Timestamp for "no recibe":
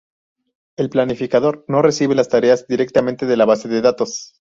1.67-2.15